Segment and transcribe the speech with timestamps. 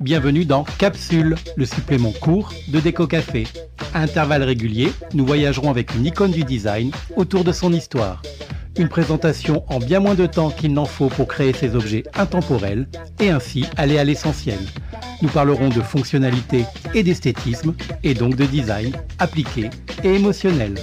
[0.00, 3.44] Bienvenue dans Capsule, le supplément court de Déco Café.
[3.92, 8.22] À intervalles réguliers, nous voyagerons avec une icône du design autour de son histoire.
[8.78, 12.88] Une présentation en bien moins de temps qu'il n'en faut pour créer ces objets intemporels
[13.20, 14.58] et ainsi aller à l'essentiel.
[15.22, 19.70] Nous parlerons de fonctionnalité et d'esthétisme et donc de design appliqué
[20.04, 20.74] et émotionnel.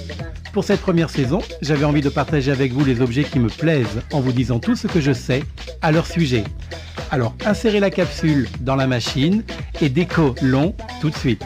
[0.54, 4.02] Pour cette première saison, j'avais envie de partager avec vous les objets qui me plaisent
[4.12, 5.44] en vous disant tout ce que je sais
[5.82, 6.44] à leur sujet.
[7.12, 9.44] Alors insérez la capsule dans la machine
[9.82, 11.46] et déco long tout de suite.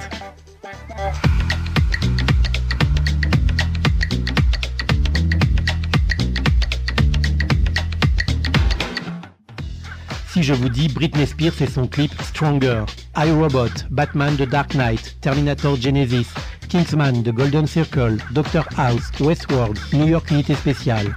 [10.41, 12.83] Je vous dis Britney Spears et son clip Stronger,
[13.15, 16.33] iRobot, Batman The Dark Knight, Terminator Genesis,
[16.67, 21.15] Kingsman The Golden Circle, Doctor House, Westworld, New York Unité Spéciale,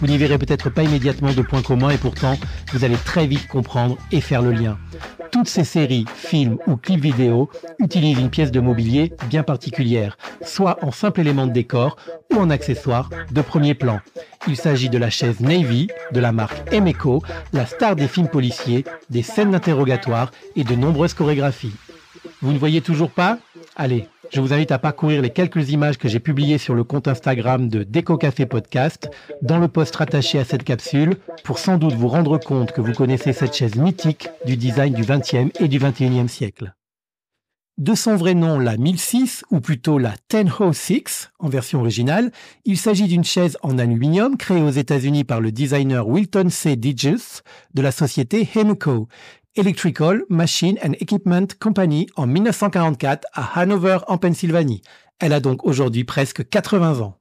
[0.00, 2.36] vous n'y verrez peut-être pas immédiatement de points communs et pourtant,
[2.72, 4.78] vous allez très vite comprendre et faire le lien.
[5.30, 10.78] Toutes ces séries, films ou clips vidéo utilisent une pièce de mobilier bien particulière, soit
[10.82, 11.96] en simple élément de décor
[12.32, 14.00] ou en accessoire de premier plan.
[14.46, 18.84] Il s'agit de la chaise Navy, de la marque Emeco, la star des films policiers,
[19.10, 21.74] des scènes d'interrogatoire et de nombreuses chorégraphies.
[22.42, 23.38] Vous ne voyez toujours pas
[23.76, 27.08] Allez, je vous invite à parcourir les quelques images que j'ai publiées sur le compte
[27.08, 29.10] Instagram de Déco Café Podcast
[29.42, 32.92] dans le post rattaché à cette capsule pour sans doute vous rendre compte que vous
[32.92, 36.72] connaissez cette chaise mythique du design du XXe et du XXIe siècle.
[37.76, 42.30] De son vrai nom, la 1006, ou plutôt la 106 en version originale,
[42.64, 46.76] il s'agit d'une chaise en aluminium créée aux États-Unis par le designer Wilton C.
[46.76, 47.42] Digges
[47.74, 49.08] de la société Hemco,
[49.56, 54.82] Electrical Machine and Equipment Company en 1944 à Hanover en Pennsylvanie.
[55.20, 57.18] Elle a donc aujourd'hui presque 80 ans.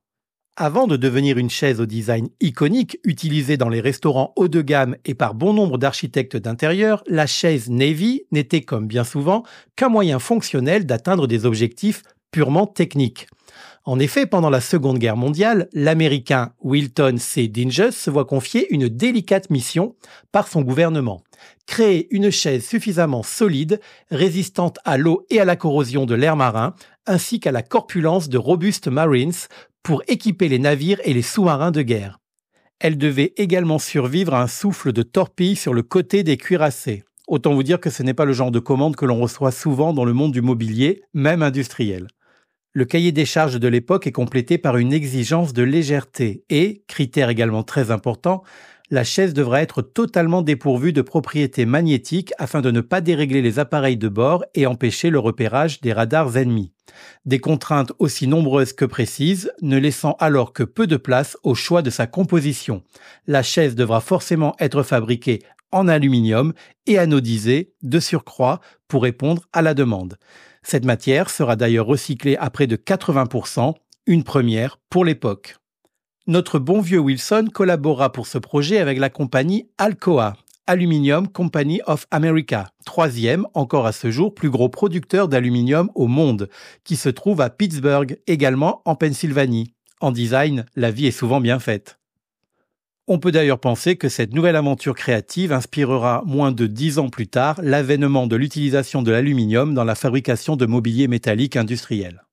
[0.56, 4.98] Avant de devenir une chaise au design iconique utilisée dans les restaurants haut de gamme
[5.06, 9.44] et par bon nombre d'architectes d'intérieur, la chaise Navy n'était comme bien souvent
[9.76, 12.02] qu'un moyen fonctionnel d'atteindre des objectifs
[12.34, 13.28] purement techniques.
[13.86, 17.48] En effet, pendant la Seconde Guerre mondiale, l'Américain Wilton C.
[17.48, 19.96] Dinges se voit confier une délicate mission
[20.32, 21.22] par son gouvernement.
[21.68, 23.80] Créer une chaise suffisamment solide,
[24.10, 26.74] résistante à l'eau et à la corrosion de l'air marin,
[27.06, 29.34] ainsi qu'à la corpulence de robustes Marines
[29.84, 32.20] pour équiper les navires et les sous-marins de guerre.
[32.80, 37.04] Elle devait également survivre à un souffle de torpille sur le côté des cuirassés.
[37.28, 39.94] Autant vous dire que ce n'est pas le genre de commande que l'on reçoit souvent
[39.94, 42.08] dans le monde du mobilier, même industriel.
[42.76, 47.30] Le cahier des charges de l'époque est complété par une exigence de légèreté et, critère
[47.30, 48.42] également très important,
[48.90, 53.60] la chaise devra être totalement dépourvue de propriétés magnétiques afin de ne pas dérégler les
[53.60, 56.74] appareils de bord et empêcher le repérage des radars ennemis.
[57.26, 61.84] Des contraintes aussi nombreuses que précises, ne laissant alors que peu de place au choix
[61.84, 62.82] de sa composition.
[63.28, 66.54] La chaise devra forcément être fabriquée en aluminium
[66.88, 70.18] et anodisée de surcroît pour répondre à la demande.
[70.64, 73.74] Cette matière sera d'ailleurs recyclée à près de 80%,
[74.08, 75.58] une première pour l'époque.
[76.26, 80.36] Notre bon vieux Wilson collabora pour ce projet avec la compagnie Alcoa,
[80.66, 86.50] Aluminium Company of America, troisième encore à ce jour plus gros producteur d'aluminium au monde,
[86.86, 89.74] qui se trouve à Pittsburgh, également en Pennsylvanie.
[90.00, 92.00] En design, la vie est souvent bien faite.
[93.06, 97.28] On peut d'ailleurs penser que cette nouvelle aventure créative inspirera moins de dix ans plus
[97.28, 102.24] tard l'avènement de l'utilisation de l'aluminium dans la fabrication de mobilier métallique industriel.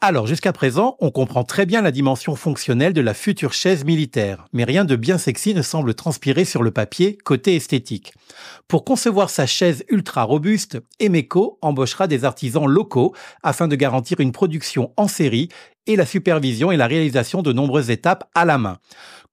[0.00, 4.46] Alors jusqu'à présent, on comprend très bien la dimension fonctionnelle de la future chaise militaire,
[4.52, 8.12] mais rien de bien sexy ne semble transpirer sur le papier côté esthétique.
[8.68, 14.32] Pour concevoir sa chaise ultra robuste, Emeco embauchera des artisans locaux afin de garantir une
[14.32, 15.48] production en série
[15.86, 18.78] et la supervision et la réalisation de nombreuses étapes à la main.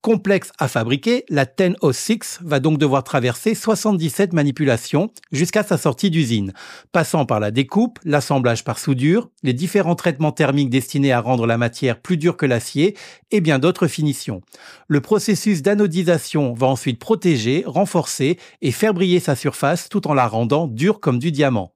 [0.02, 6.54] Complexe à fabriquer, la 1006 va donc devoir traverser 77 manipulations jusqu'à sa sortie d'usine,
[6.92, 11.60] passant par la découpe, l'assemblage par soudure, les différents traitements thermiques destinés à rendre la
[11.60, 12.98] matière plus dure que l'acier
[13.30, 14.42] et bien d'autres finitions.
[14.88, 20.28] Le processus d'anodisation va ensuite protéger, renforcer et faire briller sa surface tout en la
[20.28, 21.74] rendant dure comme du diamant.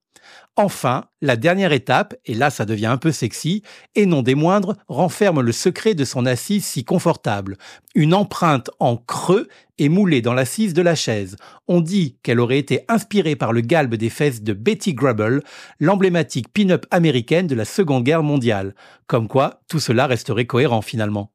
[0.55, 3.61] Enfin, la dernière étape, et là ça devient un peu sexy,
[3.95, 7.57] et non des moindres, renferme le secret de son assise si confortable.
[7.93, 11.35] Une empreinte en creux est moulée dans l'assise de la chaise.
[11.67, 15.43] On dit qu'elle aurait été inspirée par le galbe des fesses de Betty Grable,
[15.79, 18.75] l'emblématique pin-up américaine de la Seconde Guerre mondiale.
[19.07, 21.34] Comme quoi, tout cela resterait cohérent finalement.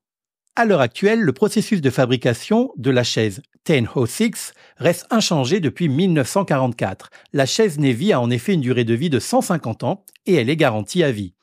[0.57, 7.11] À l'heure actuelle, le processus de fabrication de la chaise 1006 reste inchangé depuis 1944.
[7.33, 10.51] La chaise Navy a en effet une durée de vie de 150 ans et elle
[10.51, 11.35] est garantie à vie.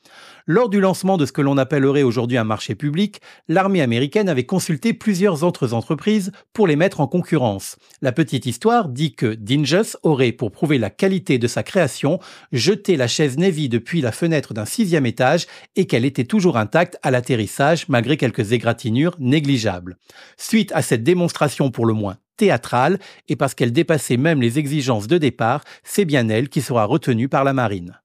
[0.50, 4.46] Lors du lancement de ce que l'on appellerait aujourd'hui un marché public, l'armée américaine avait
[4.46, 7.76] consulté plusieurs autres entreprises pour les mettre en concurrence.
[8.00, 12.18] La petite histoire dit que Dingus aurait, pour prouver la qualité de sa création,
[12.50, 15.46] jeté la chaise Navy depuis la fenêtre d'un sixième étage
[15.76, 19.98] et qu'elle était toujours intacte à l'atterrissage malgré quelques égratignures négligeables.
[20.38, 22.98] Suite à cette démonstration pour le moins théâtrale
[23.28, 27.28] et parce qu'elle dépassait même les exigences de départ, c'est bien elle qui sera retenue
[27.28, 28.00] par la marine.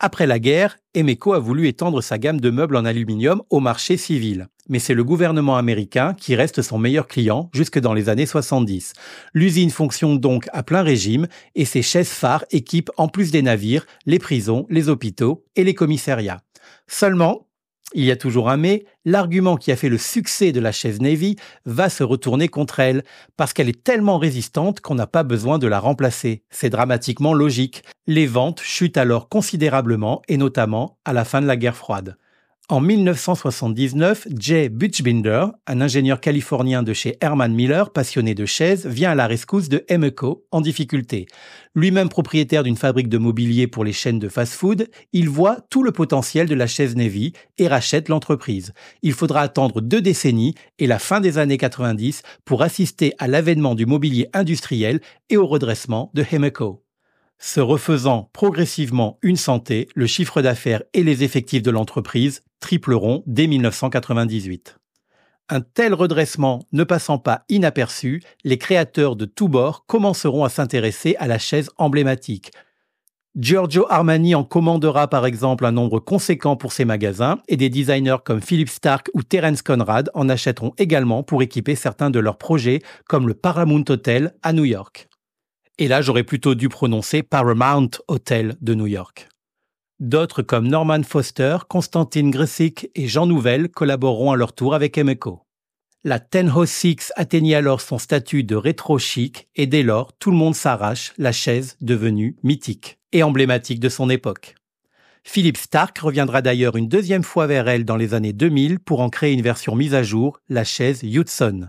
[0.00, 3.96] Après la guerre, Emeco a voulu étendre sa gamme de meubles en aluminium au marché
[3.96, 4.46] civil.
[4.68, 8.92] Mais c'est le gouvernement américain qui reste son meilleur client jusque dans les années 70.
[9.34, 13.86] L'usine fonctionne donc à plein régime et ses chaises phares équipent en plus des navires,
[14.06, 16.42] les prisons, les hôpitaux et les commissariats.
[16.86, 17.47] Seulement,
[17.94, 21.00] il y a toujours un mais, l'argument qui a fait le succès de la chaise
[21.00, 23.02] Navy va se retourner contre elle,
[23.36, 26.42] parce qu'elle est tellement résistante qu'on n'a pas besoin de la remplacer.
[26.50, 27.82] C'est dramatiquement logique.
[28.06, 32.16] Les ventes chutent alors considérablement, et notamment à la fin de la guerre froide.
[32.70, 39.12] En 1979, Jay Butchbinder, un ingénieur californien de chez Herman Miller, passionné de chaises, vient
[39.12, 41.28] à la rescousse de Emeco, en difficulté.
[41.74, 45.92] Lui-même propriétaire d'une fabrique de mobilier pour les chaînes de fast-food, il voit tout le
[45.92, 48.74] potentiel de la chaise Navy et rachète l'entreprise.
[49.00, 53.76] Il faudra attendre deux décennies et la fin des années 90 pour assister à l'avènement
[53.76, 55.00] du mobilier industriel
[55.30, 56.84] et au redressement de Emeco
[57.38, 63.46] se refaisant progressivement une santé, le chiffre d'affaires et les effectifs de l'entreprise tripleront dès
[63.46, 64.76] 1998.
[65.50, 71.16] Un tel redressement ne passant pas inaperçu, les créateurs de tous bords commenceront à s'intéresser
[71.18, 72.50] à la chaise emblématique.
[73.34, 78.16] Giorgio Armani en commandera par exemple un nombre conséquent pour ses magasins et des designers
[78.24, 82.82] comme Philip Stark ou Terence Conrad en achèteront également pour équiper certains de leurs projets
[83.08, 85.08] comme le Paramount Hotel à New York.
[85.80, 89.28] Et là, j'aurais plutôt dû prononcer Paramount Hotel de New York.
[90.00, 95.42] D'autres comme Norman Foster, Constantine Gressick et Jean Nouvel collaboreront à leur tour avec Emeco.
[96.04, 96.20] La
[96.66, 101.12] Six atteignit alors son statut de rétro chic et dès lors, tout le monde s'arrache
[101.16, 104.54] la chaise devenue mythique et emblématique de son époque.
[105.24, 109.10] Philip Stark reviendra d'ailleurs une deuxième fois vers elle dans les années 2000 pour en
[109.10, 111.68] créer une version mise à jour, la chaise Hudson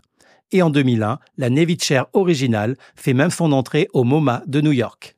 [0.51, 1.77] et en 2001, la Navy
[2.13, 5.15] originale fait même son entrée au MoMA de New York.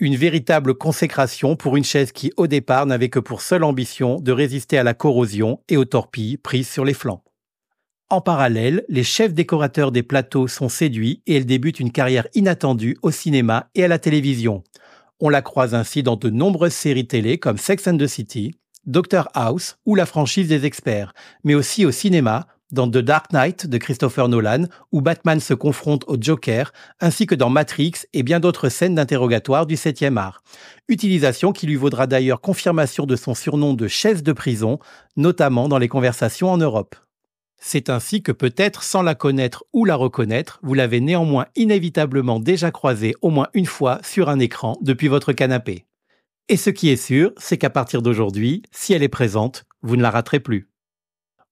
[0.00, 4.32] Une véritable consécration pour une chaise qui, au départ, n'avait que pour seule ambition de
[4.32, 7.22] résister à la corrosion et aux torpilles prises sur les flancs.
[8.10, 12.96] En parallèle, les chefs décorateurs des plateaux sont séduits et elle débute une carrière inattendue
[13.02, 14.62] au cinéma et à la télévision.
[15.20, 18.52] On la croise ainsi dans de nombreuses séries télé comme Sex and the City,
[18.86, 21.14] Doctor House ou la franchise des experts,
[21.44, 26.04] mais aussi au cinéma dans The Dark Knight de Christopher Nolan, où Batman se confronte
[26.06, 30.42] au Joker, ainsi que dans Matrix et bien d'autres scènes d'interrogatoire du 7e art.
[30.88, 34.78] Utilisation qui lui vaudra d'ailleurs confirmation de son surnom de chaise de prison,
[35.16, 36.96] notamment dans les conversations en Europe.
[37.58, 42.70] C'est ainsi que peut-être sans la connaître ou la reconnaître, vous l'avez néanmoins inévitablement déjà
[42.70, 45.86] croisée au moins une fois sur un écran depuis votre canapé.
[46.50, 50.02] Et ce qui est sûr, c'est qu'à partir d'aujourd'hui, si elle est présente, vous ne
[50.02, 50.68] la raterez plus.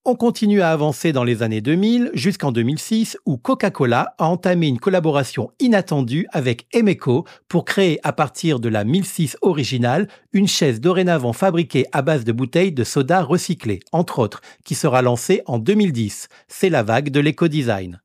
[0.04, 4.80] On continue à avancer dans les années 2000 jusqu'en 2006 où Coca-Cola a entamé une
[4.80, 11.32] collaboration inattendue avec Emeco pour créer à partir de la 1006 originale une chaise dorénavant
[11.32, 16.26] fabriquée à base de bouteilles de soda recyclées, entre autres, qui sera lancée en 2010.
[16.48, 18.00] C'est la vague de l'éco-design.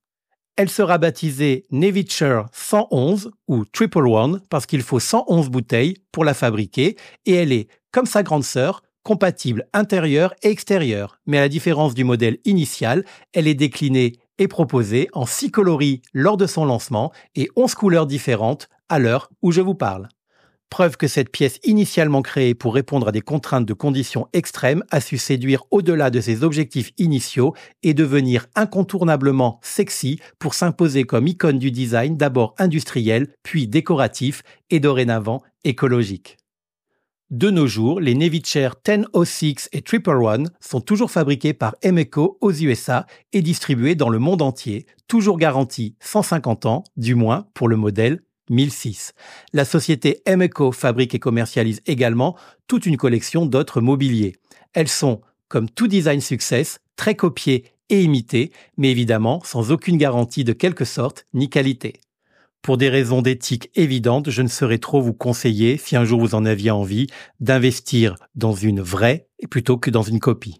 [0.55, 6.35] Elle sera baptisée Nevitcher 111 ou Triple One parce qu'il faut 111 bouteilles pour la
[6.35, 11.47] fabriquer et elle est, comme sa grande sœur, compatible intérieur et extérieur, mais à la
[11.47, 16.65] différence du modèle initial, elle est déclinée et proposée en 6 coloris lors de son
[16.65, 20.09] lancement et 11 couleurs différentes à l'heure où je vous parle.
[20.69, 24.99] Preuve que cette pièce initialement créée pour répondre à des contraintes de conditions extrêmes a
[24.99, 31.59] su séduire au-delà de ses objectifs initiaux et devenir incontournablement sexy pour s'imposer comme icône
[31.59, 36.35] du design d'abord industriel, puis décoratif et dorénavant écologique.
[37.29, 42.37] De nos jours, les Navy Chair 1006 et Triple One sont toujours fabriqués par Emeco
[42.39, 47.67] aux USA et distribués dans le monde entier, toujours garantis 150 ans, du moins pour
[47.67, 49.11] le modèle 1006.
[49.51, 54.37] La société Emeco fabrique et commercialise également toute une collection d'autres mobiliers.
[54.71, 55.19] Elles sont,
[55.49, 60.85] comme tout design success, très copiées et imitées, mais évidemment sans aucune garantie de quelque
[60.85, 61.99] sorte ni qualité.
[62.61, 66.35] Pour des raisons d'éthique évidentes, je ne saurais trop vous conseiller, si un jour vous
[66.35, 67.07] en aviez envie,
[67.39, 70.59] d'investir dans une vraie plutôt que dans une copie.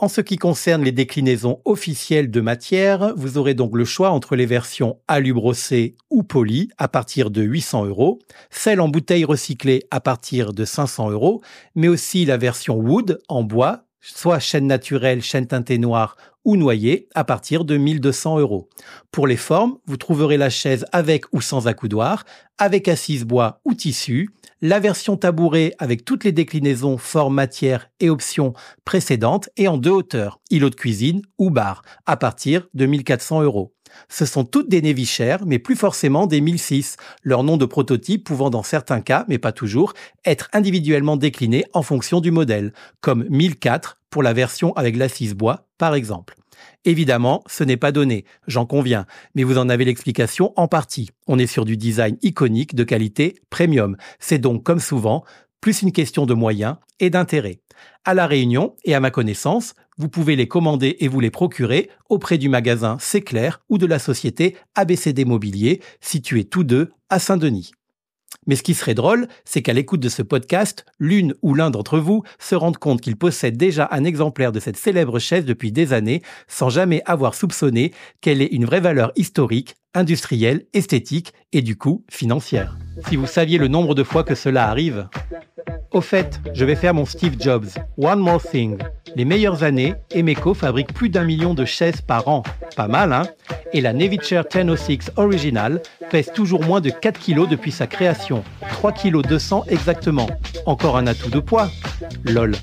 [0.00, 4.34] En ce qui concerne les déclinaisons officielles de matière, vous aurez donc le choix entre
[4.34, 9.82] les versions alu brossé ou poly à partir de 800 euros, celle en bouteille recyclée
[9.90, 11.42] à partir de 500 euros,
[11.74, 17.08] mais aussi la version wood en bois, soit chaîne naturelle, chaîne teintée noire ou noyer
[17.14, 18.68] à partir de 1200 euros.
[19.10, 22.24] Pour les formes, vous trouverez la chaise avec ou sans accoudoir,
[22.58, 24.30] avec assise bois ou tissu,
[24.62, 28.52] la version tabouret avec toutes les déclinaisons forme, matière et options
[28.84, 33.74] précédentes et en deux hauteurs, îlot de cuisine ou bar, à partir de 1400 euros.
[34.08, 38.24] Ce sont toutes des Navy chères, mais plus forcément des 1006, leur nom de prototype
[38.24, 43.24] pouvant dans certains cas, mais pas toujours, être individuellement décliné en fonction du modèle, comme
[43.28, 46.39] 1004 pour la version avec l'assise bois, par exemple.
[46.84, 51.10] Évidemment, ce n'est pas donné, j'en conviens, mais vous en avez l'explication en partie.
[51.26, 53.96] On est sur du design iconique de qualité premium.
[54.18, 55.24] C'est donc, comme souvent,
[55.60, 57.60] plus une question de moyens et d'intérêt.
[58.04, 61.90] À La Réunion, et à ma connaissance, vous pouvez les commander et vous les procurer
[62.08, 67.18] auprès du magasin C'est clair ou de la société ABCD Mobilier, situés tous deux à
[67.18, 67.72] Saint-Denis.
[68.50, 72.00] Mais ce qui serait drôle, c'est qu'à l'écoute de ce podcast, l'une ou l'un d'entre
[72.00, 75.92] vous se rende compte qu'il possède déjà un exemplaire de cette célèbre chaise depuis des
[75.92, 81.76] années, sans jamais avoir soupçonné qu'elle ait une vraie valeur historique, industrielle, esthétique et du
[81.76, 82.76] coup financière.
[83.08, 85.08] Si vous saviez le nombre de fois que cela arrive,
[85.92, 87.68] au fait, je vais faire mon Steve Jobs.
[87.98, 88.78] One more thing.
[89.16, 92.42] Les meilleures années, Emeco fabrique plus d'un million de chaises par an.
[92.76, 93.22] Pas mal, hein?
[93.72, 93.92] Et la
[94.22, 98.44] Chair 1006 Original pèse toujours moins de 4 kg depuis sa création.
[98.70, 100.28] 3 kg 200 exactement.
[100.66, 101.68] Encore un atout de poids
[102.24, 102.54] LOL.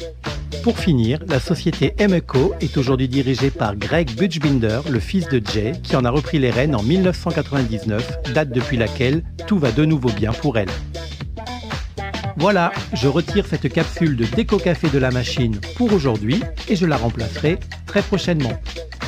[0.63, 5.73] Pour finir, la société Emeco est aujourd'hui dirigée par Greg Butchbinder, le fils de Jay,
[5.81, 10.09] qui en a repris les rênes en 1999, date depuis laquelle tout va de nouveau
[10.09, 10.69] bien pour elle.
[12.39, 16.39] Voilà, je retire cette capsule de déco café de la machine pour aujourd'hui
[16.69, 18.53] et je la remplacerai très prochainement.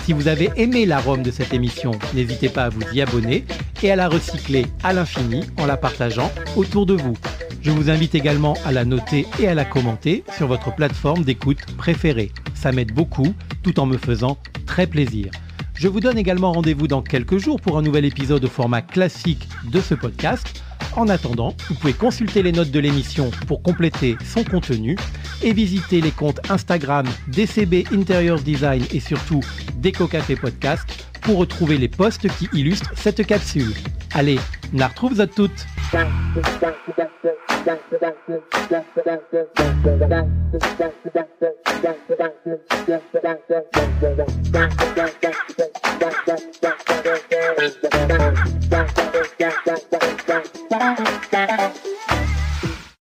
[0.04, 3.46] Si vous avez aimé l'arôme de cette émission, n'hésitez pas à vous y abonner
[3.84, 7.16] et à la recycler à l'infini en la partageant autour de vous.
[7.62, 11.64] Je vous invite également à la noter et à la commenter sur votre plateforme d'écoute
[11.78, 12.32] préférée.
[12.56, 15.30] Ça m'aide beaucoup tout en me faisant très plaisir.
[15.76, 19.48] Je vous donne également rendez-vous dans quelques jours pour un nouvel épisode au format classique
[19.72, 20.64] de ce podcast.
[20.96, 24.98] En attendant, vous pouvez consulter les notes de l'émission pour compléter son contenu
[25.42, 29.42] et visiter les comptes Instagram DCB Interiors Design et surtout
[29.76, 33.74] Déco Café Podcast pour retrouver les posts qui illustrent cette capsule.
[34.14, 34.40] Allez,
[34.74, 35.66] la retrouve à toutes